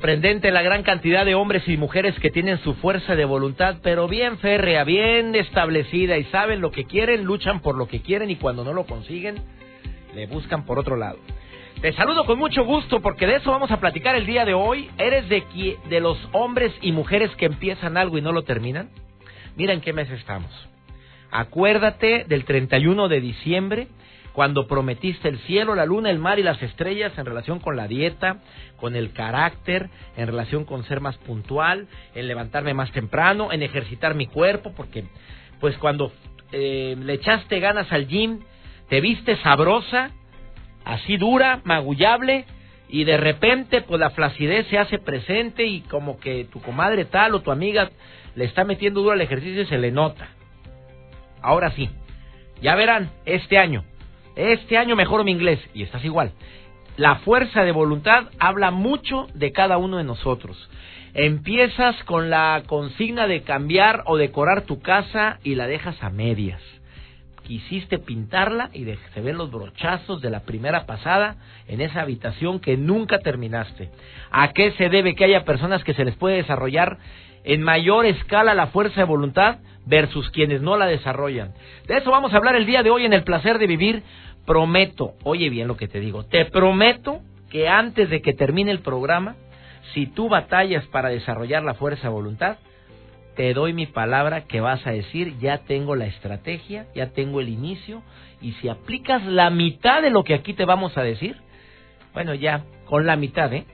[0.00, 4.08] Sorprendente la gran cantidad de hombres y mujeres que tienen su fuerza de voluntad, pero
[4.08, 8.36] bien férrea, bien establecida y saben lo que quieren, luchan por lo que quieren y
[8.36, 9.34] cuando no lo consiguen,
[10.14, 11.18] le buscan por otro lado.
[11.82, 14.88] Te saludo con mucho gusto porque de eso vamos a platicar el día de hoy.
[14.96, 15.44] ¿Eres de,
[15.90, 18.88] de los hombres y mujeres que empiezan algo y no lo terminan?
[19.54, 20.50] Mira en qué mes estamos.
[21.30, 23.88] Acuérdate del 31 de diciembre
[24.32, 27.88] cuando prometiste el cielo, la luna, el mar y las estrellas en relación con la
[27.88, 28.38] dieta,
[28.76, 34.14] con el carácter, en relación con ser más puntual, en levantarme más temprano, en ejercitar
[34.14, 35.04] mi cuerpo, porque
[35.60, 36.12] pues cuando
[36.52, 38.40] eh, le echaste ganas al gym,
[38.88, 40.10] te viste sabrosa,
[40.84, 42.44] así dura, magullable,
[42.88, 47.34] y de repente pues la flacidez se hace presente y como que tu comadre tal
[47.34, 47.90] o tu amiga
[48.34, 50.28] le está metiendo duro al ejercicio y se le nota.
[51.42, 51.88] Ahora sí,
[52.60, 53.84] ya verán, este año
[54.40, 56.32] este año mejoro mi inglés y estás igual.
[56.96, 60.68] La fuerza de voluntad habla mucho de cada uno de nosotros.
[61.14, 66.60] Empiezas con la consigna de cambiar o decorar tu casa y la dejas a medias.
[67.42, 71.36] Quisiste pintarla y se ven los brochazos de la primera pasada
[71.66, 73.90] en esa habitación que nunca terminaste.
[74.30, 76.98] ¿A qué se debe que haya personas que se les puede desarrollar
[77.42, 81.54] en mayor escala la fuerza de voluntad versus quienes no la desarrollan?
[81.88, 84.04] De eso vamos a hablar el día de hoy en el placer de vivir
[84.46, 87.20] prometo, oye bien lo que te digo, te prometo
[87.50, 89.36] que antes de que termine el programa,
[89.94, 92.58] si tú batallas para desarrollar la fuerza de voluntad,
[93.36, 97.48] te doy mi palabra que vas a decir, ya tengo la estrategia, ya tengo el
[97.48, 98.02] inicio,
[98.40, 101.36] y si aplicas la mitad de lo que aquí te vamos a decir,
[102.12, 103.66] bueno, ya con la mitad, ¿eh?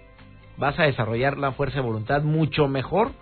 [0.57, 3.13] Vas a desarrollar la fuerza de voluntad mucho mejor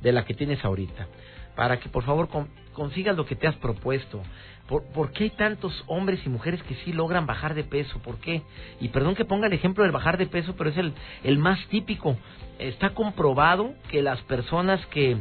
[0.00, 1.08] de la que tienes ahorita.
[1.56, 2.28] Para que por favor
[2.72, 4.20] consigas lo que te has propuesto.
[4.68, 7.98] ¿Por, qué hay tantos hombres y mujeres que sí logran bajar de peso?
[7.98, 8.42] ¿Por qué?
[8.80, 11.66] Y perdón que ponga el ejemplo del bajar de peso, pero es el, el más
[11.66, 12.16] típico.
[12.58, 15.18] Está comprobado que las personas que,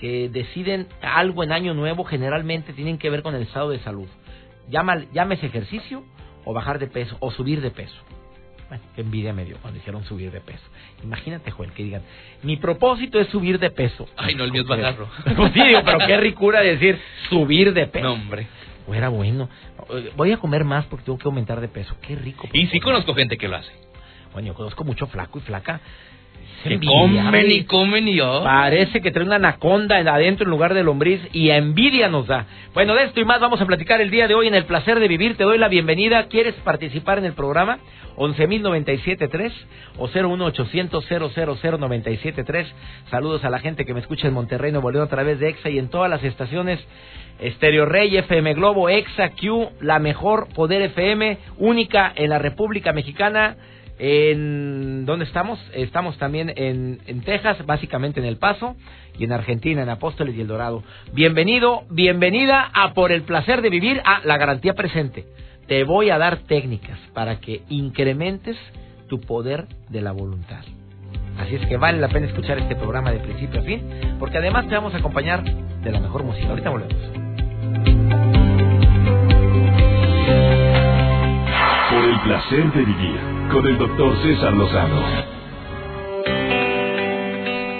[0.00, 4.08] que deciden algo en año nuevo generalmente tienen que ver con el estado de salud.
[4.68, 6.02] Llama, llámese ejercicio
[6.44, 7.94] o bajar de peso o subir de peso.
[8.68, 10.64] Bueno, qué envidia me dio cuando dijeron subir de peso.
[11.04, 12.02] Imagínate, Joel, que digan,
[12.42, 14.08] mi propósito es subir de peso.
[14.16, 15.08] Ay, no, el mío es bajarlo.
[15.54, 18.06] Sí, pero qué ricura decir subir de peso.
[18.06, 18.48] No, hombre
[18.86, 19.48] o era bueno.
[20.16, 21.96] Voy a comer más porque tengo que aumentar de peso.
[22.00, 22.48] Qué rico.
[22.52, 23.72] Y sí conozco gente que lo hace.
[24.32, 25.80] Bueno, yo conozco mucho flaco y flaca.
[26.64, 28.42] Que comen y comen y yo.
[28.44, 32.46] Parece que trae una anaconda adentro en lugar de lombriz y envidia nos da.
[32.72, 35.00] Bueno, de esto y más vamos a platicar el día de hoy en el placer
[35.00, 35.36] de vivir.
[35.36, 36.28] Te doy la bienvenida.
[36.28, 37.78] ¿Quieres participar en el programa?
[38.16, 39.52] 11.097.3
[39.98, 42.66] o 01800 000
[43.10, 45.70] Saludos a la gente que me escucha en Monterrey, Nuevo León a través de EXA
[45.70, 46.78] y en todas las estaciones
[47.40, 53.56] Estéreo Rey, FM Globo, EXA, Q, la mejor Poder FM, única en la República Mexicana.
[53.98, 55.58] En ¿dónde estamos?
[55.74, 58.76] Estamos también en, en Texas, básicamente en El Paso,
[59.18, 60.82] y en Argentina, en Apóstoles y El Dorado.
[61.12, 65.26] Bienvenido, bienvenida a Por el placer de vivir a la garantía presente.
[65.66, 68.56] Te voy a dar técnicas para que incrementes
[69.08, 70.64] tu poder de la voluntad.
[71.38, 73.82] Así es que vale la pena escuchar este programa de principio a fin,
[74.18, 76.48] porque además te vamos a acompañar de la mejor música.
[76.48, 76.94] Ahorita volvemos.
[81.90, 85.02] Por el placer de vivir con el doctor César Lozano.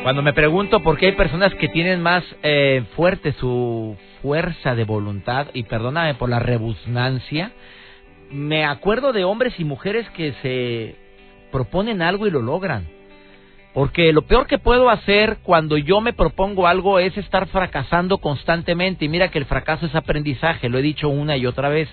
[0.02, 4.84] Cuando me pregunto por qué hay personas que tienen más eh, fuerte su fuerza de
[4.84, 7.52] voluntad, y perdóname por la rebusnancia,
[8.30, 10.96] me acuerdo de hombres y mujeres que se
[11.50, 12.86] proponen algo y lo logran.
[13.72, 19.06] Porque lo peor que puedo hacer cuando yo me propongo algo es estar fracasando constantemente.
[19.06, 21.88] Y mira que el fracaso es aprendizaje, lo he dicho una y otra vez.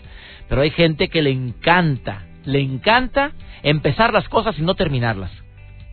[0.50, 3.32] Pero hay gente que le encanta, le encanta
[3.64, 5.32] empezar las cosas y no terminarlas.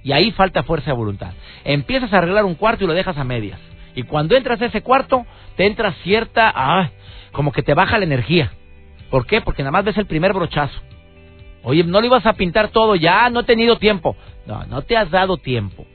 [0.02, 1.32] Y ahí falta fuerza de voluntad.
[1.64, 3.58] Empiezas a arreglar un cuarto y lo dejas a medias.
[3.94, 5.26] Y cuando entras a ese cuarto,
[5.56, 6.90] te entra cierta, ah,
[7.32, 8.52] como que te baja la energía.
[9.10, 9.40] ¿Por qué?
[9.40, 10.80] Porque nada más ves el primer brochazo.
[11.62, 14.16] Oye, no lo ibas a pintar todo, ya no he tenido tiempo.
[14.46, 15.86] No, no te has dado tiempo.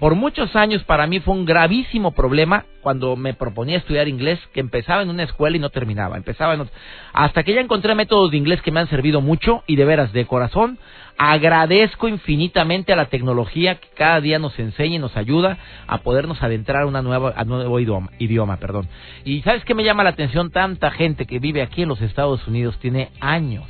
[0.00, 4.60] Por muchos años para mí fue un gravísimo problema cuando me proponía estudiar inglés, que
[4.60, 6.16] empezaba en una escuela y no terminaba.
[6.16, 6.70] Empezaba en
[7.12, 10.14] Hasta que ya encontré métodos de inglés que me han servido mucho y de veras,
[10.14, 10.78] de corazón,
[11.18, 16.42] agradezco infinitamente a la tecnología que cada día nos enseña y nos ayuda a podernos
[16.42, 18.56] adentrar a, una nueva, a un nuevo idioma, idioma.
[18.56, 18.88] Perdón.
[19.26, 20.50] Y ¿sabes qué me llama la atención?
[20.50, 23.66] Tanta gente que vive aquí en los Estados Unidos tiene años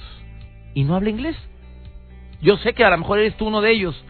[0.74, 1.36] y no habla inglés.
[2.40, 4.04] Yo sé que a lo mejor eres tú uno de ellos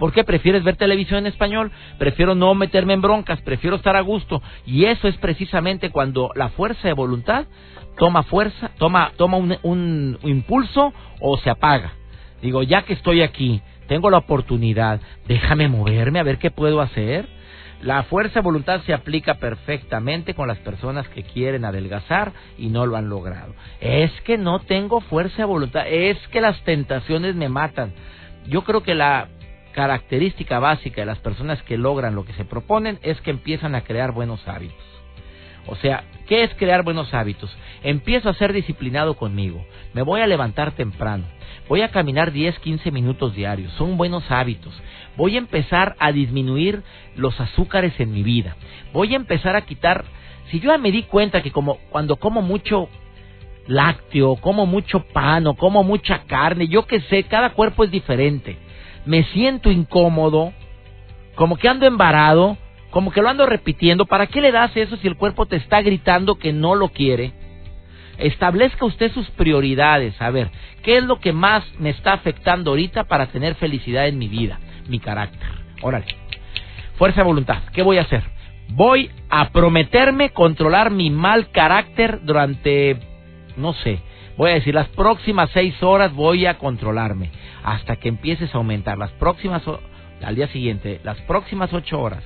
[0.00, 1.70] ¿Por qué prefieres ver televisión en español?
[1.98, 4.42] Prefiero no meterme en broncas, prefiero estar a gusto.
[4.64, 7.44] Y eso es precisamente cuando la fuerza de voluntad
[7.98, 11.92] toma fuerza, toma, toma un, un impulso o se apaga.
[12.40, 17.28] Digo, ya que estoy aquí, tengo la oportunidad, déjame moverme a ver qué puedo hacer.
[17.82, 22.86] La fuerza de voluntad se aplica perfectamente con las personas que quieren adelgazar y no
[22.86, 23.54] lo han logrado.
[23.82, 27.92] Es que no tengo fuerza de voluntad, es que las tentaciones me matan.
[28.46, 29.28] Yo creo que la
[29.72, 33.82] característica básica de las personas que logran lo que se proponen es que empiezan a
[33.82, 34.84] crear buenos hábitos.
[35.66, 37.54] O sea, ¿qué es crear buenos hábitos?
[37.82, 41.24] Empiezo a ser disciplinado conmigo, me voy a levantar temprano,
[41.68, 44.72] voy a caminar 10, 15 minutos diarios, son buenos hábitos.
[45.16, 46.82] Voy a empezar a disminuir
[47.14, 48.56] los azúcares en mi vida.
[48.92, 50.04] Voy a empezar a quitar,
[50.50, 52.88] si yo ya me di cuenta que como cuando como mucho
[53.66, 58.56] lácteo, como mucho pan o como mucha carne, yo que sé, cada cuerpo es diferente
[59.06, 60.52] me siento incómodo,
[61.34, 62.56] como que ando embarado,
[62.90, 65.80] como que lo ando repitiendo, ¿para qué le das eso si el cuerpo te está
[65.80, 67.32] gritando que no lo quiere?
[68.18, 70.50] Establezca usted sus prioridades, a ver,
[70.82, 74.60] ¿qué es lo que más me está afectando ahorita para tener felicidad en mi vida?
[74.88, 75.48] Mi carácter.
[75.82, 76.06] Órale.
[76.96, 77.62] Fuerza de voluntad.
[77.72, 78.22] ¿Qué voy a hacer?
[78.68, 82.98] Voy a prometerme controlar mi mal carácter durante,
[83.56, 84.00] no sé,
[84.40, 87.30] voy a decir, las próximas seis horas voy a controlarme
[87.62, 89.62] hasta que empieces a aumentar las próximas
[90.22, 92.24] al día siguiente, las próximas ocho horas,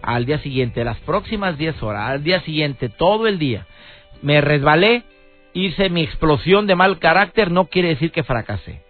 [0.00, 3.66] al día siguiente, las próximas diez horas, al día siguiente, todo el día.
[4.22, 5.02] Me resbalé,
[5.52, 8.80] hice mi explosión de mal carácter, no quiere decir que fracasé.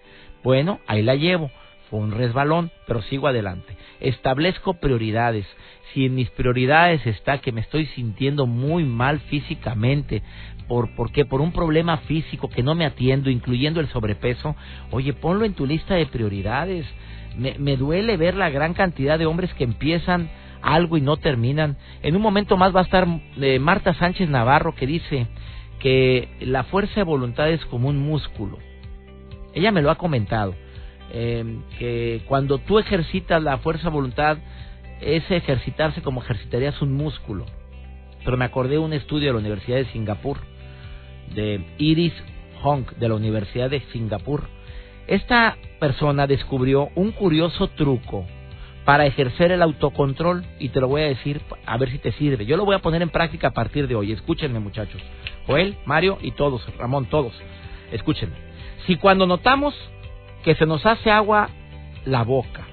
[0.44, 1.50] Bueno, ahí la llevo.
[1.90, 3.76] Fue un resbalón, pero sigo adelante.
[3.99, 5.44] Establezco prioridades.
[5.93, 10.23] Si en mis prioridades está que me estoy sintiendo muy mal físicamente,
[10.70, 11.25] por, ¿por qué?
[11.25, 14.55] Por un problema físico que no me atiendo, incluyendo el sobrepeso,
[14.93, 16.87] oye, ponlo en tu lista de prioridades.
[17.37, 20.31] Me, me duele ver la gran cantidad de hombres que empiezan
[20.62, 21.76] algo y no terminan.
[22.05, 23.05] En un momento más va a estar
[23.40, 25.26] eh, Marta Sánchez Navarro que dice
[25.81, 28.58] que la fuerza de voluntad es como un músculo.
[29.52, 30.55] Ella me lo ha comentado,
[31.12, 34.38] eh, que cuando tú ejercitas la fuerza de voluntad
[35.00, 37.44] es ejercitarse como ejercitarías un músculo.
[38.25, 40.38] Pero me acordé de un estudio de la Universidad de Singapur
[41.34, 42.12] de Iris
[42.62, 44.44] Hong de la Universidad de Singapur.
[45.06, 48.26] Esta persona descubrió un curioso truco
[48.84, 52.46] para ejercer el autocontrol y te lo voy a decir a ver si te sirve.
[52.46, 54.12] Yo lo voy a poner en práctica a partir de hoy.
[54.12, 55.00] Escúchenme muchachos.
[55.46, 57.32] Joel, Mario y todos, Ramón, todos.
[57.92, 58.36] Escúchenme.
[58.86, 59.74] Si cuando notamos
[60.44, 61.50] que se nos hace agua
[62.04, 62.66] la boca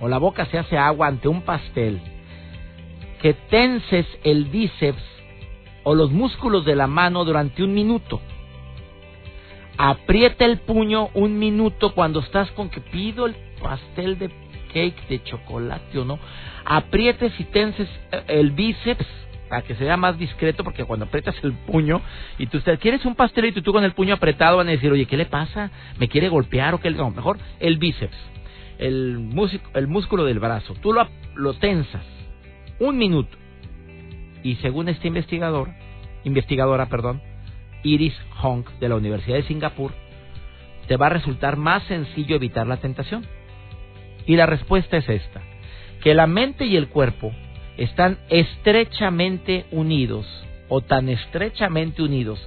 [0.00, 2.00] o la boca se hace agua ante un pastel,
[3.22, 5.02] que tenses el bíceps
[5.84, 8.20] o los músculos de la mano durante un minuto.
[9.76, 14.30] Aprieta el puño un minuto cuando estás con que pido el pastel de
[14.72, 16.18] cake de chocolate o no.
[16.64, 17.88] Aprietes y tenses
[18.28, 19.06] el bíceps
[19.48, 22.00] para que sea más discreto porque cuando aprietas el puño
[22.38, 25.06] y tú quieres un pastel y tú con el puño apretado van a decir, oye,
[25.06, 25.70] ¿qué le pasa?
[25.98, 26.90] ¿Me quiere golpear o qué?
[26.90, 28.16] No, mejor el bíceps,
[28.78, 29.30] el,
[29.74, 30.74] el músculo del brazo.
[30.80, 32.04] Tú lo, lo tensas
[32.78, 33.43] un minuto
[34.44, 35.70] y según este investigador,
[36.22, 37.20] investigadora, perdón,
[37.82, 39.92] Iris Hong de la Universidad de Singapur,
[40.86, 43.26] te va a resultar más sencillo evitar la tentación.
[44.26, 45.42] Y la respuesta es esta,
[46.02, 47.32] que la mente y el cuerpo
[47.78, 50.26] están estrechamente unidos
[50.68, 52.38] o tan estrechamente unidos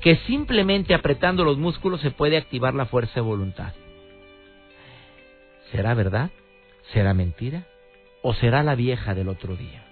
[0.00, 3.74] que simplemente apretando los músculos se puede activar la fuerza de voluntad.
[5.72, 6.30] ¿Será verdad?
[6.92, 7.64] ¿Será mentira?
[8.22, 9.89] ¿O será la vieja del otro día?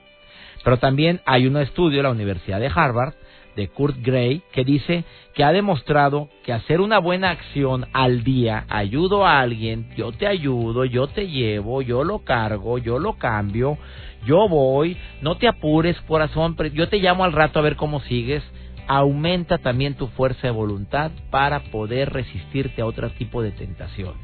[0.69, 3.15] Pero también hay un estudio de la Universidad de Harvard,
[3.57, 8.67] de Kurt Gray, que dice que ha demostrado que hacer una buena acción al día,
[8.69, 13.79] ayudo a alguien, yo te ayudo, yo te llevo, yo lo cargo, yo lo cambio,
[14.27, 18.43] yo voy, no te apures corazón, yo te llamo al rato a ver cómo sigues,
[18.87, 24.21] aumenta también tu fuerza de voluntad para poder resistirte a otro tipo de tentaciones.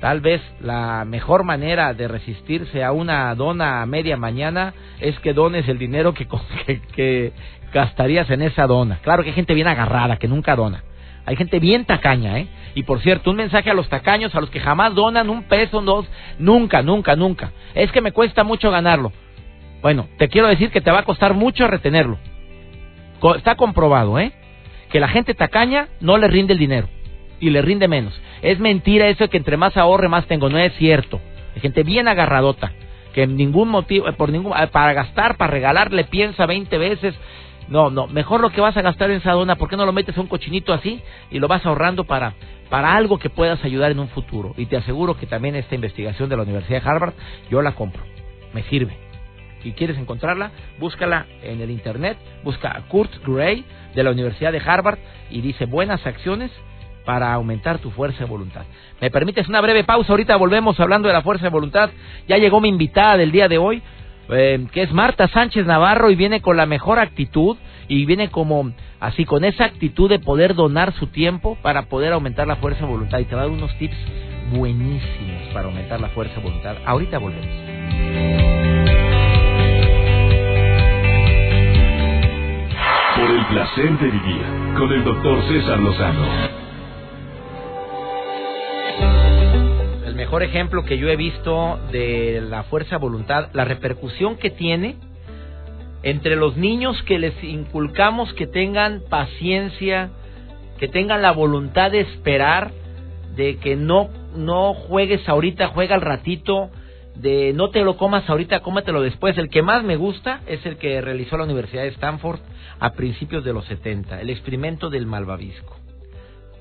[0.00, 5.32] Tal vez la mejor manera de resistirse a una dona a media mañana es que
[5.32, 6.26] dones el dinero que,
[6.94, 7.32] que,
[7.72, 8.98] gastarías en esa dona.
[9.02, 10.82] Claro que hay gente bien agarrada, que nunca dona.
[11.24, 12.46] Hay gente bien tacaña, ¿eh?
[12.74, 15.80] Y por cierto, un mensaje a los tacaños, a los que jamás donan un peso,
[15.80, 16.06] dos,
[16.38, 17.50] nunca, nunca, nunca.
[17.74, 19.12] Es que me cuesta mucho ganarlo.
[19.82, 22.18] Bueno, te quiero decir que te va a costar mucho retenerlo.
[23.36, 24.32] Está comprobado, ¿eh?
[24.90, 26.88] Que la gente tacaña no le rinde el dinero
[27.40, 28.18] y le rinde menos.
[28.42, 31.20] Es mentira eso de que entre más ahorre más tengo, no es cierto.
[31.54, 32.72] Hay gente bien agarradota
[33.14, 37.14] que ningún motivo, por ningún, para gastar, para regalar, le piensa 20 veces
[37.68, 40.16] no, no, mejor lo que vas a gastar en Sadona, ¿por qué no lo metes
[40.16, 42.34] a un cochinito así y lo vas ahorrando para,
[42.70, 44.54] para algo que puedas ayudar en un futuro?
[44.56, 47.14] Y te aseguro que también esta investigación de la Universidad de Harvard,
[47.50, 48.02] yo la compro,
[48.54, 48.96] me sirve.
[49.62, 53.64] Si quieres encontrarla, búscala en el internet, busca a Kurt Gray
[53.96, 56.52] de la Universidad de Harvard y dice buenas acciones
[57.06, 58.66] para aumentar tu fuerza de voluntad.
[59.00, 60.12] ¿Me permites una breve pausa?
[60.12, 61.88] Ahorita volvemos hablando de la fuerza de voluntad.
[62.28, 63.82] Ya llegó mi invitada del día de hoy.
[64.28, 68.72] Eh, que es Marta Sánchez Navarro y viene con la mejor actitud y viene como
[68.98, 72.90] así con esa actitud de poder donar su tiempo para poder aumentar la fuerza de
[72.90, 73.96] voluntad y te va a dar unos tips
[74.52, 76.76] buenísimos para aumentar la fuerza de voluntad.
[76.84, 77.46] Ahorita volvemos.
[83.16, 84.42] Por el placer de vivir
[84.76, 86.65] con el doctor César Lozano.
[90.26, 94.96] Mejor ejemplo que yo he visto de la fuerza de voluntad, la repercusión que tiene
[96.02, 100.10] entre los niños que les inculcamos que tengan paciencia,
[100.80, 102.72] que tengan la voluntad de esperar,
[103.36, 106.70] de que no no juegues ahorita, juega al ratito,
[107.14, 109.38] de no te lo comas ahorita, cómetelo después.
[109.38, 112.40] El que más me gusta es el que realizó la Universidad de Stanford
[112.80, 115.85] a principios de los 70, el experimento del malvavisco.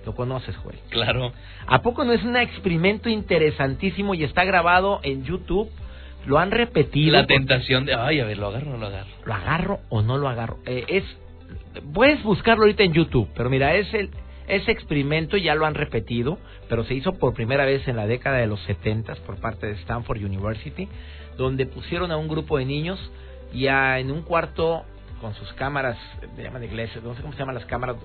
[0.05, 0.77] Lo conoces, Joel.
[0.89, 1.33] Claro.
[1.65, 5.69] ¿A poco no es un experimento interesantísimo y está grabado en YouTube?
[6.25, 7.13] Lo han repetido.
[7.13, 9.09] La tentación de, ay, a ver, ¿lo agarro o no lo agarro?
[9.25, 10.57] ¿Lo agarro o no lo agarro?
[10.65, 11.03] Eh, es,
[11.93, 14.09] puedes buscarlo ahorita en YouTube, pero mira, es el,
[14.47, 16.37] ese experimento ya lo han repetido,
[16.69, 19.73] pero se hizo por primera vez en la década de los 70 por parte de
[19.73, 20.87] Stanford University,
[21.37, 22.99] donde pusieron a un grupo de niños
[23.53, 24.83] ya en un cuarto
[25.25, 25.97] con sus cámaras,
[26.37, 27.95] me llaman iglesias, no sé cómo se llaman las cámaras,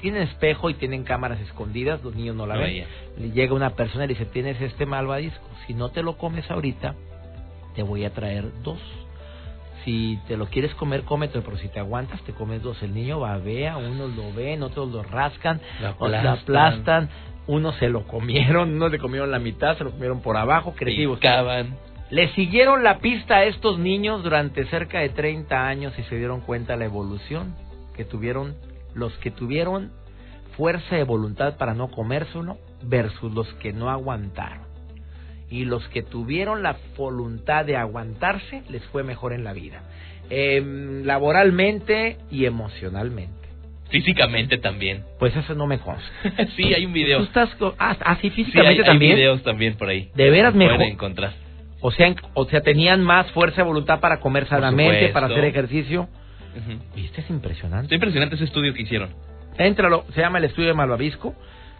[0.00, 2.86] tienen espejo y tienen cámaras escondidas, los niños no la ven.
[3.18, 6.50] Le llega una persona y le dice, tienes este malvadisco, si no te lo comes
[6.50, 6.94] ahorita,
[7.74, 8.78] te voy a traer dos.
[9.84, 12.82] Si te lo quieres comer, cómetelo, pero si te aguantas, te comes dos.
[12.82, 17.10] El niño va, vea, unos lo ven, otros lo rascan, lo aplastan,
[17.46, 21.20] unos se lo comieron, unos le comieron la mitad, se lo comieron por abajo, creativos.
[22.10, 26.40] Le siguieron la pista a estos niños durante cerca de 30 años y se dieron
[26.40, 27.56] cuenta de la evolución
[27.96, 28.54] que tuvieron
[28.94, 29.90] los que tuvieron
[30.56, 34.64] fuerza de voluntad para no comérselo versus los que no aguantaron.
[35.50, 39.82] Y los que tuvieron la voluntad de aguantarse les fue mejor en la vida,
[40.30, 43.34] em, laboralmente y emocionalmente.
[43.90, 45.04] Físicamente también.
[45.18, 46.08] Pues eso no me consta.
[46.56, 47.20] sí, hay un video.
[47.22, 49.12] estás ah, ah, sí, físicamente también.
[49.12, 50.10] Hay videos también por ahí.
[50.14, 50.82] De veras mejor.
[50.82, 51.45] encontrar.
[51.80, 56.08] O sea, o sea, tenían más fuerza de voluntad para comer sanamente, para hacer ejercicio.
[56.94, 57.20] ¿Viste?
[57.20, 57.86] Es impresionante.
[57.86, 59.10] Es impresionante ese estudio que hicieron.
[59.58, 61.34] Éntralo, se llama el estudio de Malvavisco,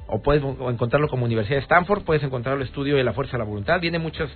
[0.07, 3.39] o puedes encontrarlo como Universidad de Stanford, puedes encontrar el estudio de la fuerza de
[3.39, 4.31] la voluntad, viene muchas,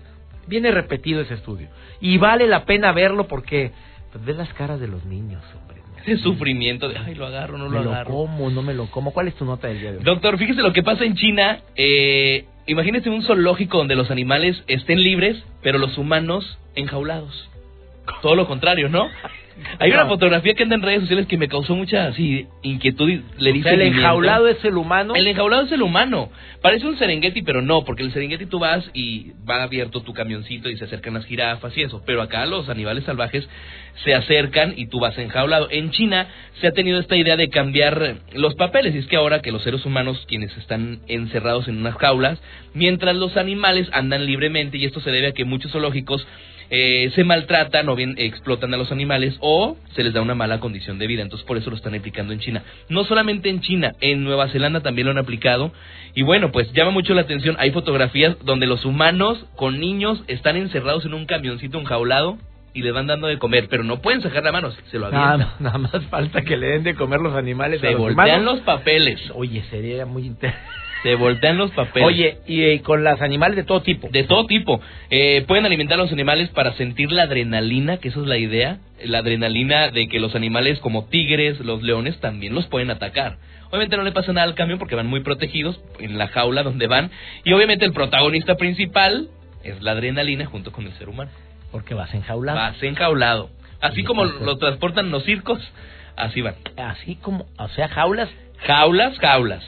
[0.46, 1.68] viene repetido ese estudio.
[2.00, 3.72] Y vale la pena verlo porque
[4.12, 5.80] pues, ves las caras de los niños, hombre.
[6.02, 8.10] Ese sufrimiento de, ay, lo agarro, no lo agarro.
[8.10, 9.12] lo como, no me lo como.
[9.12, 10.04] ¿Cuál es tu nota del día de hoy?
[10.04, 11.60] Doctor, fíjese lo que pasa en China.
[11.76, 17.48] Eh, imagínese un zoológico donde los animales estén libres, pero los humanos enjaulados.
[18.22, 19.08] Todo lo contrario, ¿no?
[19.78, 23.22] Hay una fotografía que anda en redes sociales que me causó mucha así, inquietud y
[23.38, 23.70] le dice.
[23.70, 25.14] ¿El enjaulado es el humano?
[25.14, 26.30] El enjaulado es el humano.
[26.62, 30.68] Parece un Serengeti, pero no, porque el Serengeti tú vas y va abierto tu camioncito
[30.68, 32.02] y se acercan las jirafas y eso.
[32.04, 33.48] Pero acá los animales salvajes
[34.04, 35.68] se acercan y tú vas enjaulado.
[35.70, 36.28] En China
[36.60, 38.94] se ha tenido esta idea de cambiar los papeles.
[38.94, 42.40] Y es que ahora que los seres humanos, quienes están encerrados en unas jaulas,
[42.74, 46.26] mientras los animales andan libremente, y esto se debe a que muchos zoológicos
[46.70, 50.60] eh, se maltratan o bien explotan a los animales o se les da una mala
[50.60, 51.22] condición de vida.
[51.22, 52.62] Entonces por eso lo están aplicando en China.
[52.88, 55.72] No solamente en China, en Nueva Zelanda también lo han aplicado.
[56.14, 57.56] Y bueno, pues llama mucho la atención.
[57.58, 62.38] Hay fotografías donde los humanos con niños están encerrados en un camioncito enjaulado
[62.72, 65.38] y le van dando de comer, pero no pueden sacar la mano, se lo avientan.
[65.40, 67.80] Nada, nada más falta que le den de comer los animales.
[67.80, 69.20] Se a los voltean los papeles.
[69.34, 70.68] Oye, sería muy interesante.
[71.02, 72.06] Se voltean los papeles.
[72.06, 74.08] Oye, y, con los animales de todo tipo.
[74.10, 74.80] De todo tipo.
[75.08, 78.78] Eh, pueden alimentar a los animales para sentir la adrenalina, que eso es la idea.
[79.02, 83.38] La adrenalina de que los animales como tigres, los leones, también los pueden atacar.
[83.70, 86.86] Obviamente no le pasa nada al camión porque van muy protegidos en la jaula donde
[86.86, 87.10] van.
[87.44, 89.28] Y obviamente el protagonista principal
[89.64, 91.30] es la adrenalina junto con el ser humano.
[91.72, 92.58] Porque vas enjaulado.
[92.58, 93.50] Vas enjaulado.
[93.80, 95.58] Así como lo transportan los circos,
[96.16, 96.56] así van.
[96.76, 98.28] Así como, o sea, jaulas
[98.66, 99.64] Jaulas, jaulas.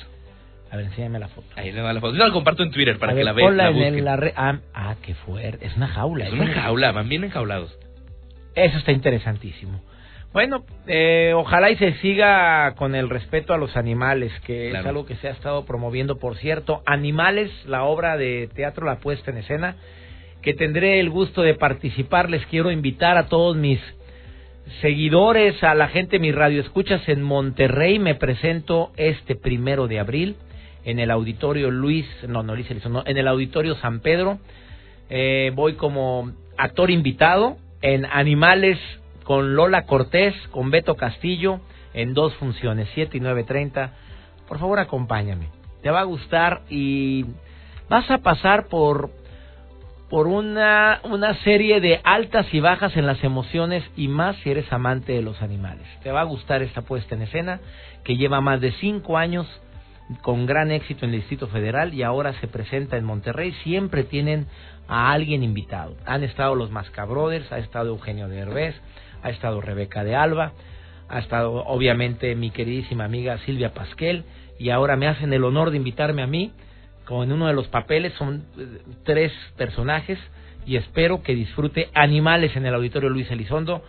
[0.72, 1.46] A ver, enséñame la foto.
[1.54, 2.16] Ahí le va la foto.
[2.16, 3.56] Yo la comparto en Twitter para A que ver, la vean.
[3.58, 5.66] La en la re- ah, ah, qué fuerte.
[5.66, 6.24] Es una jaula.
[6.24, 6.34] Es ¿eh?
[6.34, 7.78] una jaula, van bien enjaulados.
[8.54, 9.82] Eso está interesantísimo.
[10.32, 15.04] Bueno, eh, ojalá y se siga con el respeto a los animales, que es algo
[15.04, 16.82] que se ha estado promoviendo, por cierto.
[16.86, 19.76] Animales, la obra de teatro La Puesta en Escena,
[20.40, 22.30] que tendré el gusto de participar.
[22.30, 23.78] Les quiero invitar a todos mis
[24.80, 27.98] seguidores, a la gente, mis radioescuchas en Monterrey.
[27.98, 30.36] Me presento este primero de abril
[30.84, 34.38] en el auditorio Luis, no, no Luis en el auditorio San Pedro.
[35.10, 38.78] Eh, voy como actor invitado en Animales
[39.24, 41.60] con Lola Cortés, con Beto Castillo,
[41.94, 43.90] en dos funciones, 7 y 9.30.
[44.48, 45.48] Por favor, acompáñame.
[45.82, 47.26] Te va a gustar y
[47.88, 49.10] vas a pasar por
[50.12, 54.70] por una, una serie de altas y bajas en las emociones y más si eres
[54.70, 55.86] amante de los animales.
[56.02, 57.60] Te va a gustar esta puesta en escena
[58.04, 59.46] que lleva más de cinco años
[60.20, 63.52] con gran éxito en el Distrito Federal y ahora se presenta en Monterrey.
[63.62, 64.46] Siempre tienen
[64.88, 65.96] a alguien invitado.
[66.06, 68.74] Han estado los Mascabrothers, ha estado Eugenio Derbez,
[69.22, 70.52] ha estado Rebeca de Alba,
[71.08, 74.24] ha estado obviamente mi queridísima amiga Silvia Pasquel
[74.58, 76.52] y ahora me hacen el honor de invitarme a mí
[77.04, 80.18] como en uno de los papeles son eh, tres personajes
[80.64, 83.82] y espero que disfrute animales en el auditorio Luis Elizondo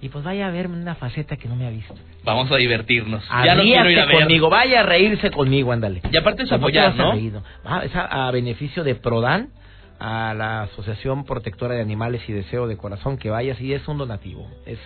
[0.00, 1.94] y pues vaya a verme una faceta que no me ha visto.
[2.24, 3.24] Vamos a divertirnos.
[3.44, 4.20] ya no quiero ir a ver.
[4.20, 6.02] conmigo, vaya a reírse conmigo, ándale.
[6.10, 7.42] Y aparte es ¿Cómo te apoyar, ¿no?
[7.64, 9.48] Ah, es a, a beneficio de Prodan,
[9.98, 13.96] a la Asociación Protectora de Animales y Deseo de Corazón, que vayas y es un
[13.96, 14.46] donativo.
[14.66, 14.78] Es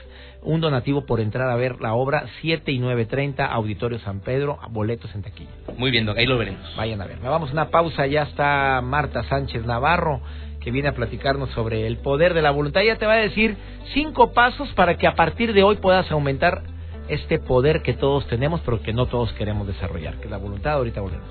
[0.42, 5.12] un donativo por entrar a ver la obra 7 y 9.30, Auditorio San Pedro, boletos
[5.14, 5.50] en taquilla.
[5.76, 6.76] Muy bien, Doc, ahí lo veremos.
[6.76, 7.18] Vayan a ver.
[7.18, 10.20] Vamos a una pausa, ya está Marta Sánchez Navarro
[10.60, 12.82] que viene a platicarnos sobre el poder de la voluntad.
[12.82, 13.56] Ella te va a decir
[13.94, 16.62] cinco pasos para que a partir de hoy puedas aumentar
[17.08, 20.74] este poder que todos tenemos, pero que no todos queremos desarrollar, que es la voluntad.
[20.74, 21.28] Ahorita volvemos.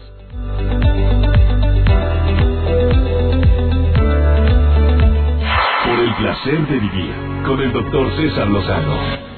[5.85, 7.13] Por el placer de vivir
[7.45, 9.29] con el doctor César Lozano.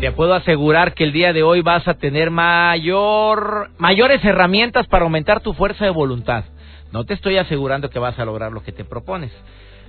[0.00, 5.04] Te puedo asegurar que el día de hoy vas a tener mayor, mayores herramientas para
[5.04, 6.44] aumentar tu fuerza de voluntad.
[6.96, 9.30] No te estoy asegurando que vas a lograr lo que te propones.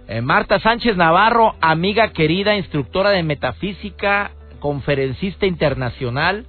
[0.10, 6.46] Eh, Marta Sánchez Navarro, amiga querida, instructora de metafísica, conferencista internacional,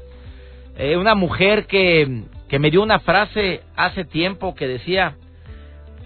[0.77, 5.15] eh, una mujer que, que me dio una frase hace tiempo que decía,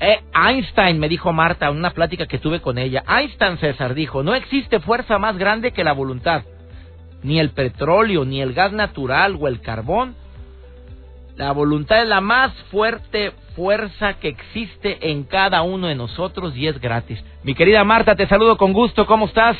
[0.00, 4.22] eh, Einstein, me dijo Marta, en una plática que tuve con ella, Einstein César dijo,
[4.22, 6.42] no existe fuerza más grande que la voluntad,
[7.22, 10.14] ni el petróleo, ni el gas natural o el carbón.
[11.36, 16.66] La voluntad es la más fuerte fuerza que existe en cada uno de nosotros y
[16.66, 17.22] es gratis.
[17.42, 19.56] Mi querida Marta, te saludo con gusto, ¿cómo estás?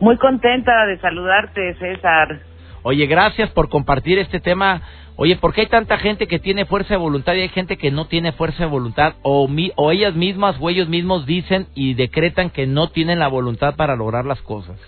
[0.00, 2.40] Muy contenta de saludarte, César.
[2.82, 4.82] Oye, gracias por compartir este tema.
[5.16, 7.90] Oye, ¿por qué hay tanta gente que tiene fuerza de voluntad y hay gente que
[7.90, 9.14] no tiene fuerza de voluntad?
[9.22, 13.28] O, mi, o ellas mismas o ellos mismos dicen y decretan que no tienen la
[13.28, 14.80] voluntad para lograr las cosas.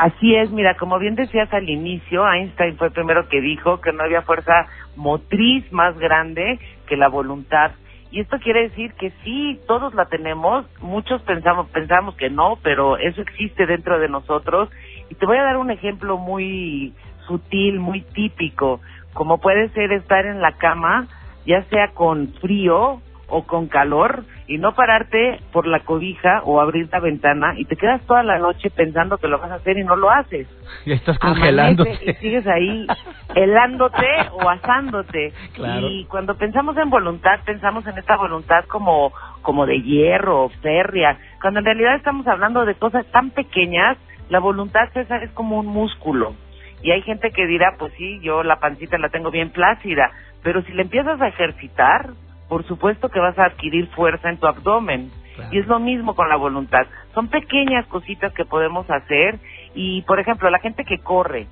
[0.00, 3.92] Así es, mira, como bien decías al inicio, Einstein fue el primero que dijo que
[3.92, 7.72] no había fuerza motriz más grande que la voluntad.
[8.12, 12.96] Y esto quiere decir que sí, todos la tenemos, muchos pensamos, pensamos que no, pero
[12.96, 14.70] eso existe dentro de nosotros.
[15.10, 16.94] Y te voy a dar un ejemplo muy
[17.26, 18.80] sutil, muy típico,
[19.14, 21.08] como puede ser estar en la cama,
[21.44, 26.88] ya sea con frío o con calor, y no pararte por la cobija o abrir
[26.90, 29.84] la ventana y te quedas toda la noche pensando que lo vas a hacer y
[29.84, 30.48] no lo haces.
[30.86, 31.98] Ya estás congelándote.
[32.02, 32.86] y sigues ahí
[33.34, 35.32] helándote o asándote.
[35.52, 35.88] Claro.
[35.88, 41.58] Y cuando pensamos en voluntad, pensamos en esta voluntad como, como de hierro, férrea, cuando
[41.60, 46.34] en realidad estamos hablando de cosas tan pequeñas, la voluntad, César, es como un músculo.
[46.82, 50.12] Y hay gente que dirá, pues sí, yo la pancita la tengo bien plácida,
[50.44, 52.10] pero si la empiezas a ejercitar,
[52.48, 55.10] por supuesto que vas a adquirir fuerza en tu abdomen.
[55.34, 55.50] Claro.
[55.52, 56.86] Y es lo mismo con la voluntad.
[57.14, 59.38] Son pequeñas cositas que podemos hacer
[59.74, 61.46] y, por ejemplo, la gente que corre,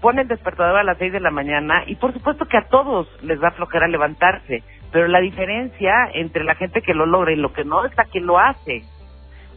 [0.00, 3.08] pone el despertador a las 6 de la mañana y por supuesto que a todos
[3.22, 7.52] les da flojera levantarse, pero la diferencia entre la gente que lo logra y lo
[7.52, 8.82] que no es la que lo hace.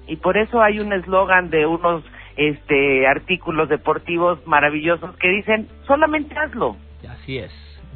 [0.08, 2.04] Y por eso hay un eslogan de unos
[2.36, 6.78] este artículos deportivos maravillosos que dicen, solamente hazlo.
[7.08, 7.52] Así es,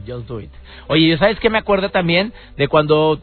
[0.07, 0.51] just do it.
[0.87, 2.33] Oye, ¿sabes qué me acuerdo también?
[2.57, 3.19] De cuando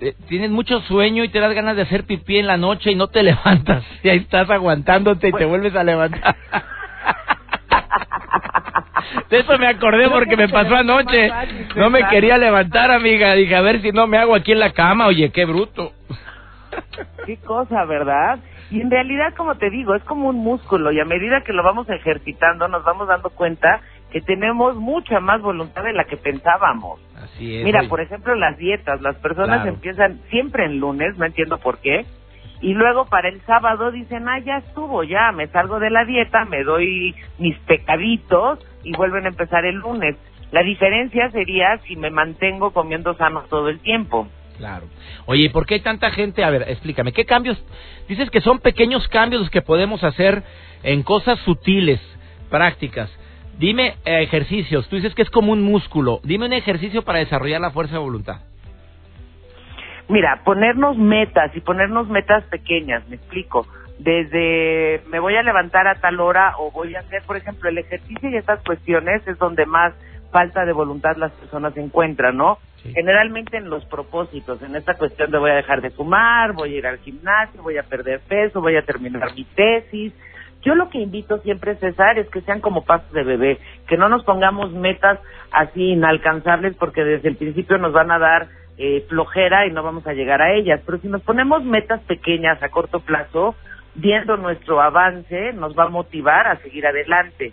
[0.00, 2.94] eh, tienes mucho sueño y te das ganas de hacer pipí en la noche y
[2.94, 3.84] no te levantas.
[4.02, 6.36] Y ahí estás aguantándote y te Pues- vuelves a levantar.
[9.30, 11.30] De eso me acordé porque me pasó anoche.
[11.74, 13.34] No me quería levantar, amiga.
[13.34, 15.06] Dije, a ver si no me hago aquí en la cama.
[15.06, 15.92] Oye, qué bruto.
[17.24, 18.38] Qué cosa, ¿verdad?
[18.70, 21.62] Y en realidad, como te digo, es como un músculo y a medida que lo
[21.62, 23.80] vamos ejercitando nos vamos dando cuenta
[24.16, 26.98] que tenemos mucha más voluntad de la que pensábamos.
[27.16, 27.64] Así es.
[27.64, 29.74] Mira, por ejemplo, las dietas, las personas Claro.
[29.74, 32.06] empiezan siempre en lunes, no entiendo por qué,
[32.62, 36.46] y luego para el sábado dicen, ah, ya estuvo, ya, me salgo de la dieta,
[36.46, 40.16] me doy mis pecaditos y vuelven a empezar el lunes.
[40.50, 44.28] La diferencia sería si me mantengo comiendo sano todo el tiempo.
[44.56, 44.86] Claro.
[45.26, 46.42] Oye, ¿y por qué hay tanta gente?
[46.42, 47.62] A ver, explícame, ¿qué cambios?
[48.08, 50.42] Dices que son pequeños cambios los que podemos hacer
[50.84, 52.00] en cosas sutiles,
[52.48, 53.10] prácticas.
[53.58, 56.20] Dime eh, ejercicios, tú dices que es como un músculo.
[56.24, 58.40] Dime un ejercicio para desarrollar la fuerza de voluntad.
[60.08, 63.66] Mira, ponernos metas y ponernos metas pequeñas, me explico.
[63.98, 67.78] Desde me voy a levantar a tal hora o voy a hacer, por ejemplo, el
[67.78, 69.94] ejercicio y estas cuestiones es donde más
[70.30, 72.58] falta de voluntad las personas encuentran, ¿no?
[72.82, 72.92] Sí.
[72.94, 76.78] Generalmente en los propósitos, en esta cuestión de voy a dejar de fumar, voy a
[76.78, 80.12] ir al gimnasio, voy a perder peso, voy a terminar mi tesis.
[80.66, 84.08] Yo lo que invito siempre, César, es que sean como pasos de bebé, que no
[84.08, 85.20] nos pongamos metas
[85.52, 90.04] así inalcanzables porque desde el principio nos van a dar eh, flojera y no vamos
[90.08, 90.80] a llegar a ellas.
[90.84, 93.54] Pero si nos ponemos metas pequeñas a corto plazo,
[93.94, 97.52] viendo nuestro avance, nos va a motivar a seguir adelante.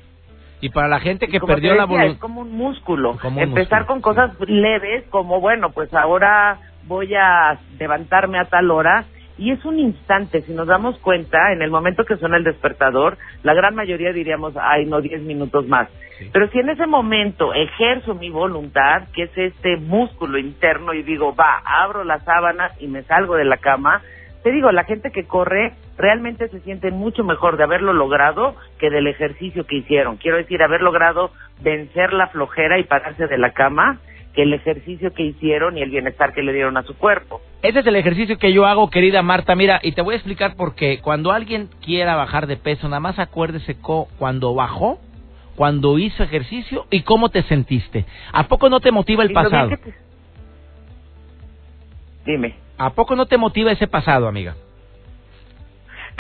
[0.60, 2.14] Y para la gente que perdió la voluntad.
[2.14, 3.20] Es como un músculo.
[3.22, 8.46] Como un Empezar músculo, con cosas leves, como bueno, pues ahora voy a levantarme a
[8.46, 9.06] tal hora.
[9.38, 13.18] Y es un instante, si nos damos cuenta, en el momento que suena el despertador,
[13.42, 15.90] la gran mayoría diríamos, ay, no, 10 minutos más.
[16.20, 16.30] Sí.
[16.32, 21.36] Pero si en ese momento ejerzo mi voluntad, que es este músculo interno, y digo,
[21.36, 24.02] va, abro las sábanas y me salgo de la cama,
[24.44, 28.90] te digo, la gente que corre realmente se siente mucho mejor de haberlo logrado que
[28.90, 30.18] del ejercicio que hicieron.
[30.18, 34.00] Quiero decir, haber logrado vencer la flojera y pararse de la cama
[34.34, 37.42] que el ejercicio que hicieron y el bienestar que le dieron a su cuerpo.
[37.62, 39.56] Ese es el ejercicio que yo hago, querida Marta.
[39.56, 41.00] Mira, y te voy a explicar por qué.
[41.02, 43.78] Cuando alguien quiera bajar de peso, nada más acuérdese
[44.18, 45.00] cuando bajó,
[45.56, 48.06] cuando hizo ejercicio y cómo te sentiste.
[48.32, 49.70] ¿A poco no te motiva el pasado?
[49.70, 49.94] te-
[52.26, 52.56] Dime.
[52.78, 54.56] ¿A poco no te motiva ese pasado, amiga?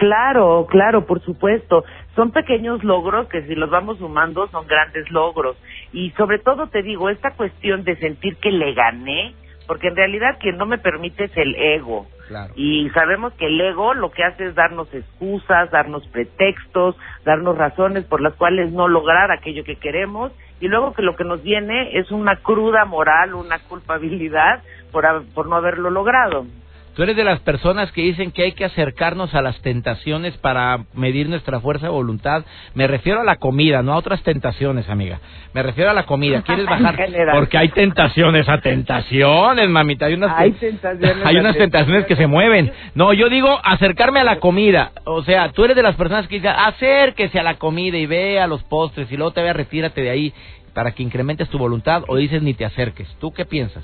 [0.04, 1.86] Claro, claro, por supuesto.
[2.13, 5.56] Son pequeños logros que si los vamos sumando son grandes logros.
[5.94, 9.34] Y sobre todo te digo, esta cuestión de sentir que le gané,
[9.66, 12.08] porque en realidad quien no me permite es el ego.
[12.28, 12.52] Claro.
[12.58, 18.04] Y sabemos que el ego lo que hace es darnos excusas, darnos pretextos, darnos razones
[18.04, 21.98] por las cuales no lograr aquello que queremos y luego que lo que nos viene
[21.98, 26.46] es una cruda moral, una culpabilidad por, por no haberlo logrado.
[26.95, 30.86] Tú eres de las personas que dicen que hay que acercarnos a las tentaciones para
[30.93, 32.45] medir nuestra fuerza de voluntad.
[32.75, 35.19] Me refiero a la comida, no a otras tentaciones, amiga.
[35.53, 36.41] Me refiero a la comida.
[36.45, 36.95] ¿Quieres bajar?
[37.34, 40.06] Porque hay tentaciones a tentaciones, mamita.
[40.06, 42.71] Hay unas, Hay tentaciones hay a unas tentaciones que se mueven.
[42.93, 44.91] No, yo digo acercarme a la comida.
[45.06, 48.39] O sea, tú eres de las personas que dicen acérquese a la comida y ve
[48.39, 50.34] a los postres y luego te vea, retírate de ahí
[50.75, 53.08] para que incrementes tu voluntad o dices ni te acerques.
[53.19, 53.84] ¿Tú qué piensas?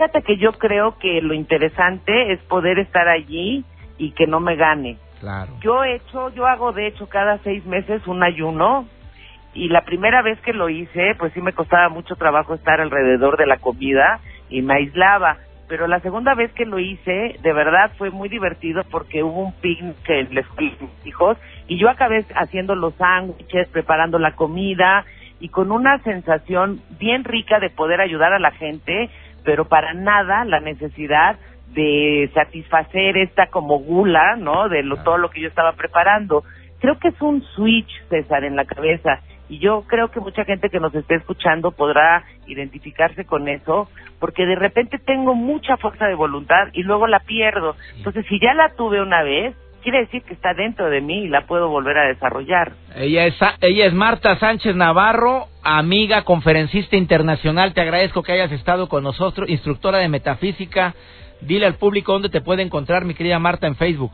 [0.00, 3.64] Fí- Fíjate que yo creo que lo interesante es poder estar allí
[3.98, 4.96] y que no me gane.
[5.20, 5.52] Claro.
[5.60, 8.86] Yo he hecho, yo hago de hecho cada seis meses un ayuno
[9.52, 13.36] y la primera vez que lo hice, pues sí me costaba mucho trabajo estar alrededor
[13.36, 15.36] de la comida y me aislaba.
[15.68, 19.52] Pero la segunda vez que lo hice, de verdad fue muy divertido porque hubo un
[19.60, 21.36] picnic en la escuela de mis hijos
[21.68, 25.04] y yo acabé haciendo los sándwiches, preparando la comida
[25.40, 29.08] y con una sensación bien rica de poder ayudar a la gente,
[29.44, 31.38] pero para nada la necesidad
[31.74, 34.68] de satisfacer esta como gula, ¿no?
[34.68, 36.44] De lo, todo lo que yo estaba preparando.
[36.80, 39.20] Creo que es un switch, César, en la cabeza.
[39.48, 44.46] Y yo creo que mucha gente que nos esté escuchando podrá identificarse con eso, porque
[44.46, 47.76] de repente tengo mucha fuerza de voluntad y luego la pierdo.
[47.96, 51.28] Entonces, si ya la tuve una vez, quiere decir que está dentro de mí y
[51.28, 52.72] la puedo volver a desarrollar.
[52.94, 57.74] Ella es, ella es Marta Sánchez Navarro, amiga, conferencista internacional.
[57.74, 60.94] Te agradezco que hayas estado con nosotros, instructora de metafísica.
[61.40, 64.12] Dile al público dónde te puede encontrar, mi querida Marta, en Facebook.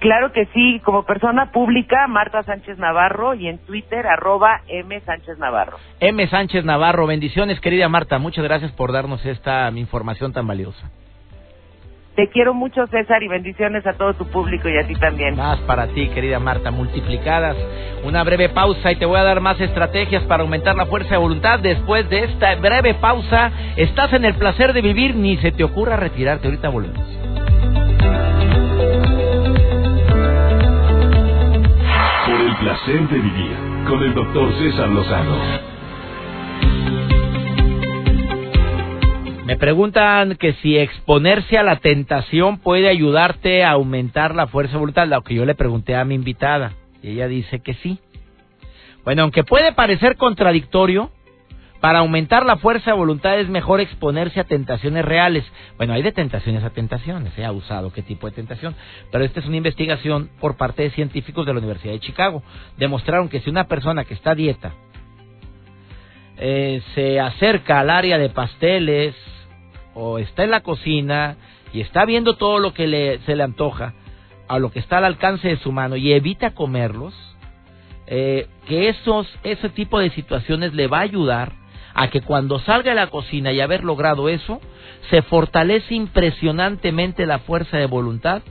[0.00, 5.38] Claro que sí, como persona pública, Marta Sánchez Navarro y en Twitter, arroba M Sánchez
[5.38, 5.78] Navarro.
[6.00, 6.26] M.
[6.28, 8.18] Sánchez Navarro, bendiciones, querida Marta.
[8.18, 10.90] Muchas gracias por darnos esta información tan valiosa.
[12.16, 15.36] Te quiero mucho, César, y bendiciones a todo tu público y a ti también.
[15.36, 17.54] Más para ti, querida Marta, multiplicadas.
[18.04, 21.18] Una breve pausa y te voy a dar más estrategias para aumentar la fuerza de
[21.18, 21.58] voluntad.
[21.58, 25.96] Después de esta breve pausa, estás en el placer de vivir, ni se te ocurra
[25.96, 26.46] retirarte.
[26.46, 27.06] Ahorita volvemos.
[32.26, 35.36] Por el placer de vivir con el doctor César Lozano.
[39.46, 45.06] Me preguntan que si exponerse a la tentación puede ayudarte a aumentar la fuerza voluntad,
[45.06, 48.00] lo que yo le pregunté a mi invitada, y ella dice que sí.
[49.04, 51.12] Bueno, aunque puede parecer contradictorio,
[51.80, 55.44] para aumentar la fuerza de voluntad es mejor exponerse a tentaciones reales.
[55.76, 58.74] Bueno, hay de tentaciones a tentaciones, se ha usado qué tipo de tentación,
[59.12, 62.42] pero esta es una investigación por parte de científicos de la Universidad de Chicago.
[62.78, 64.72] Demostraron que si una persona que está a dieta
[66.36, 69.14] eh, se acerca al área de pasteles
[69.96, 71.36] o está en la cocina
[71.72, 73.94] y está viendo todo lo que le, se le antoja,
[74.46, 77.14] a lo que está al alcance de su mano y evita comerlos,
[78.06, 81.52] eh, que esos, ese tipo de situaciones le va a ayudar
[81.94, 84.60] a que cuando salga de la cocina y haber logrado eso,
[85.10, 88.42] se fortalece impresionantemente la fuerza de voluntad.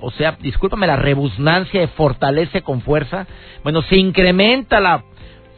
[0.00, 3.26] O sea, discúlpame, la rebusnancia de fortalece con fuerza.
[3.64, 5.04] Bueno, se incrementa la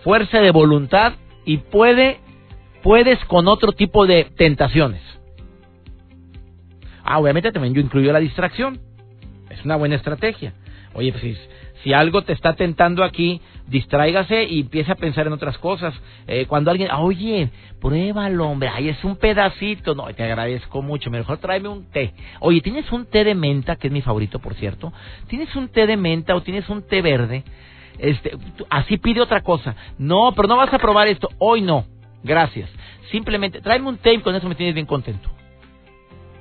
[0.03, 1.12] fuerza de voluntad
[1.44, 2.20] y puede,
[2.83, 5.03] puedes con otro tipo de tentaciones.
[7.06, 8.80] Ah, obviamente también yo incluyo la distracción.
[9.48, 10.52] Es una buena estrategia.
[10.92, 11.38] Oye, pues
[11.84, 15.94] si, algo te está tentando aquí, distráigase y empiece a pensar en otras cosas.
[16.26, 19.94] Eh, cuando alguien, oye, pruébalo, hombre, ay, es un pedacito.
[19.94, 22.12] No, te agradezco mucho, mejor tráeme un té.
[22.40, 24.92] Oye, ¿tienes un té de menta, que es mi favorito, por cierto?
[25.28, 27.44] ¿Tienes un té de menta o tienes un té verde?
[27.98, 28.32] Este,
[28.68, 29.76] así pide otra cosa.
[29.96, 31.28] No, pero no vas a probar esto.
[31.38, 31.84] Hoy no.
[32.24, 32.68] Gracias.
[33.12, 35.36] Simplemente, tráeme un té y con eso me tienes bien contento.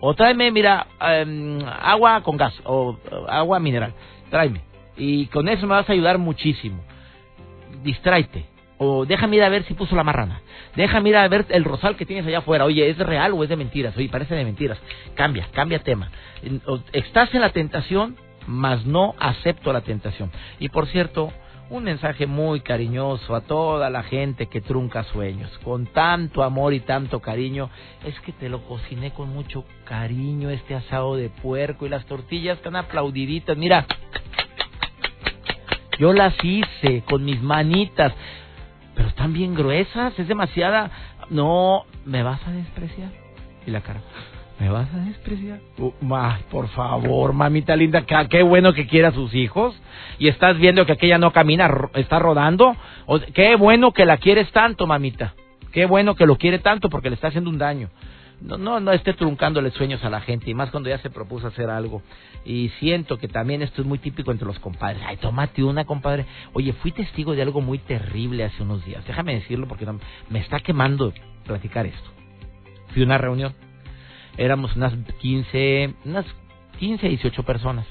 [0.08, 2.96] O tráeme, mira, em, agua con gas o
[3.28, 3.92] agua mineral.
[4.30, 4.62] Tráeme.
[4.98, 6.84] Y con eso me vas a ayudar muchísimo
[7.84, 8.46] distráete.
[8.78, 10.42] O déjame ir a ver si puso la marrana.
[10.76, 12.66] Déjame ir a ver el rosal que tienes allá afuera.
[12.66, 13.96] Oye, ¿es real o es de mentiras?
[13.96, 14.78] Oye, parece de mentiras.
[15.14, 16.12] Cambia, cambia tema.
[16.92, 20.30] Estás en la tentación, mas no acepto la tentación.
[20.60, 21.32] Y por cierto,
[21.70, 26.82] un mensaje muy cariñoso a toda la gente que trunca sueños, con tanto amor y
[26.82, 27.70] tanto cariño.
[28.06, 32.62] Es que te lo cociné con mucho cariño, este asado de puerco y las tortillas
[32.62, 33.58] tan aplaudiditas.
[33.58, 33.86] Mira,
[36.00, 38.14] yo las hice con mis manitas,
[38.94, 40.92] pero están bien gruesas, es demasiada.
[41.30, 43.10] No, me vas a despreciar.
[43.66, 44.02] Y la cara,
[44.60, 45.60] ¿me vas a despreciar?
[45.78, 45.92] Uh,
[46.50, 49.80] por favor, mamita linda, qué bueno que quiera a sus hijos.
[50.20, 52.76] Y estás viendo que aquella no camina, está rodando.
[53.34, 55.34] qué bueno que la quieres tanto, mamita.
[55.72, 57.90] Qué bueno que lo quiere tanto porque le está haciendo un daño
[58.42, 61.48] no, no, no esté truncándole sueños a la gente, y más cuando ya se propuso
[61.48, 62.02] hacer algo.
[62.44, 65.02] Y siento que también esto es muy típico entre los compadres.
[65.06, 66.26] Ay, tómate una, compadre.
[66.54, 69.06] Oye, fui testigo de algo muy terrible hace unos días.
[69.06, 69.88] Déjame decirlo porque
[70.30, 71.14] me está quemando
[71.46, 72.10] platicar esto.
[72.94, 73.54] Fui a una reunión.
[74.38, 76.26] Éramos unas 15, unas
[76.80, 77.86] 15, 18 personas.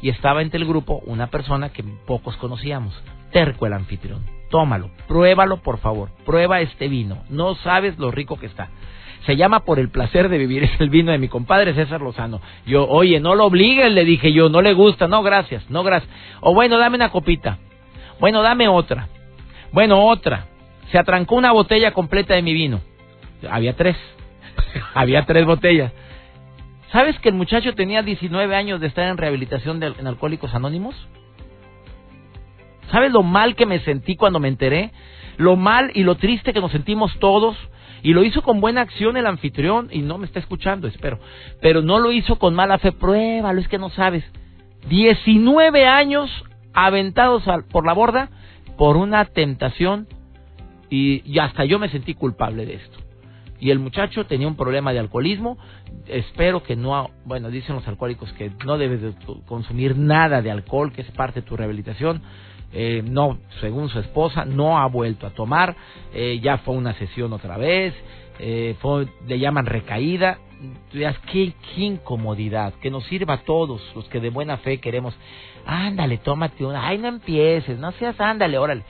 [0.00, 2.94] Y estaba entre el grupo una persona que pocos conocíamos.
[3.32, 4.24] Terco el anfitrión.
[4.50, 6.10] Tómalo, pruébalo por favor.
[6.24, 7.24] Prueba este vino.
[7.28, 8.68] No sabes lo rico que está.
[9.26, 10.64] Se llama Por el placer de vivir.
[10.68, 12.40] Es el vino de mi compadre César Lozano.
[12.66, 15.08] Yo, oye, no lo obligues, le dije yo, no le gusta.
[15.08, 16.10] No, gracias, no, gracias.
[16.40, 17.58] O bueno, dame una copita.
[18.20, 19.08] Bueno, dame otra.
[19.72, 20.46] Bueno, otra.
[20.90, 22.80] Se atrancó una botella completa de mi vino.
[23.50, 23.96] Había tres.
[24.94, 25.92] Había tres botellas.
[26.92, 30.94] ¿Sabes que el muchacho tenía 19 años de estar en rehabilitación de, en Alcohólicos Anónimos?
[32.90, 34.92] ¿Sabes lo mal que me sentí cuando me enteré?
[35.36, 37.56] Lo mal y lo triste que nos sentimos todos
[38.02, 41.18] y lo hizo con buena acción el anfitrión y no me está escuchando, espero.
[41.60, 42.92] Pero no lo hizo con mala fe.
[42.92, 44.24] Pruébalo, es que no sabes.
[44.88, 46.30] 19 años
[46.72, 48.30] aventados por la borda
[48.76, 50.06] por una tentación
[50.88, 52.98] y, hasta yo me sentí culpable de esto.
[53.60, 55.58] Y el muchacho tenía un problema de alcoholismo.
[56.06, 59.12] Espero que no, bueno, dicen los alcohólicos que no debes de
[59.46, 62.22] consumir nada de alcohol, que es parte de tu rehabilitación.
[62.72, 65.74] Eh, no, según su esposa, no ha vuelto a tomar,
[66.12, 67.94] eh, ya fue una sesión otra vez,
[68.38, 68.76] eh,
[69.26, 70.38] le llaman recaída.
[70.90, 75.14] ¿Qué, qué incomodidad, que nos sirva a todos los que de buena fe queremos.
[75.64, 78.82] Ándale, tómate una, ay, no empieces, no seas, ándale, órale.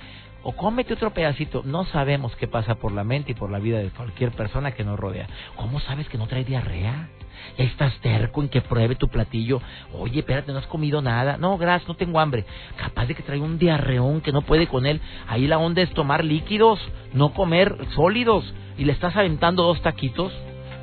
[0.42, 1.62] O cómete otro pedacito.
[1.64, 4.84] No sabemos qué pasa por la mente y por la vida de cualquier persona que
[4.84, 5.28] nos rodea.
[5.56, 7.08] ¿Cómo sabes que no trae diarrea?
[7.56, 9.60] Ya estás terco en que pruebe tu platillo.
[9.94, 11.36] Oye, espérate, no has comido nada.
[11.36, 12.44] No, gracias, no tengo hambre.
[12.76, 15.00] Capaz de que traiga un diarreón que no puede con él.
[15.26, 16.80] Ahí la onda es tomar líquidos,
[17.12, 18.52] no comer sólidos.
[18.76, 20.32] Y le estás aventando dos taquitos.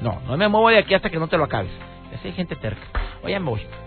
[0.01, 1.71] No, no me muevo de aquí hasta que no te lo acabes.
[2.13, 2.83] Así hay gente terca.
[3.23, 3.84] Oye, me voy.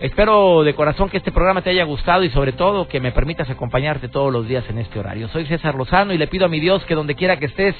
[0.00, 3.50] Espero de corazón que este programa te haya gustado y sobre todo que me permitas
[3.50, 5.28] acompañarte todos los días en este horario.
[5.28, 7.74] Soy César Lozano y le pido a mi Dios que donde quiera que estés,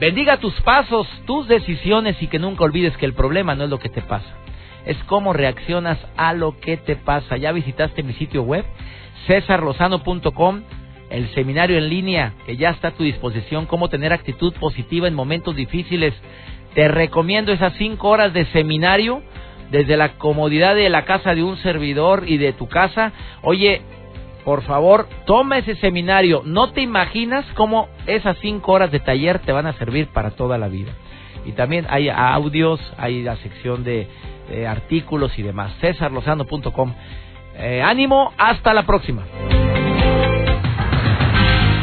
[0.00, 3.80] Bendiga tus pasos, tus decisiones y que nunca olvides que el problema no es lo
[3.80, 4.28] que te pasa,
[4.86, 7.36] es cómo reaccionas a lo que te pasa.
[7.36, 8.64] ¿Ya visitaste mi sitio web?
[9.26, 10.62] cesarlozano.com,
[11.10, 15.14] el seminario en línea que ya está a tu disposición, cómo tener actitud positiva en
[15.14, 16.14] momentos difíciles.
[16.74, 19.22] Te recomiendo esas cinco horas de seminario
[19.70, 23.12] desde la comodidad de la casa de un servidor y de tu casa.
[23.42, 23.82] Oye,
[24.44, 26.42] por favor, toma ese seminario.
[26.44, 30.56] No te imaginas cómo esas cinco horas de taller te van a servir para toda
[30.58, 30.92] la vida.
[31.44, 34.08] Y también hay audios, hay la sección de,
[34.66, 35.74] artículos y demás.
[35.80, 36.94] cesarlozano.com.
[37.56, 39.22] Eh, ánimo, hasta la próxima.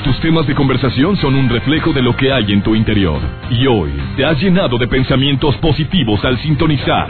[0.03, 3.19] Tus temas de conversación son un reflejo de lo que hay en tu interior.
[3.51, 7.09] Y hoy te has llenado de pensamientos positivos al sintonizar.